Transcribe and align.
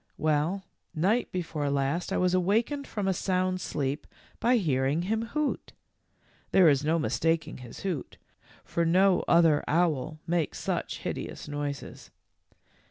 Well, 0.17 0.63
night 0.95 1.31
before 1.31 1.69
last 1.69 2.11
I 2.11 2.17
was 2.17 2.33
awakened 2.33 2.87
from 2.87 3.07
a 3.07 3.13
sound 3.13 3.61
sleep 3.61 4.07
by 4.39 4.57
hearing 4.57 5.03
him 5.03 5.21
hoot. 5.25 5.73
There 6.49 6.67
is 6.67 6.83
no 6.83 6.97
mis 6.97 7.19
taking 7.19 7.59
his 7.59 7.81
hoot, 7.81 8.17
for 8.63 8.83
no 8.83 9.23
other 9.27 9.63
owl 9.67 10.19
makes 10.25 10.57
such 10.57 10.97
hideous 11.01 11.47
noises. 11.47 12.09